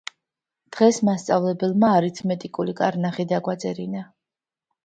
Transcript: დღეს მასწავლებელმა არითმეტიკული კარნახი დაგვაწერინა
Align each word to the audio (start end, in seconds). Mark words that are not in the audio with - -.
დღეს 0.77 0.99
მასწავლებელმა 1.09 1.91
არითმეტიკული 1.97 2.75
კარნახი 2.81 3.27
დაგვაწერინა 3.35 4.07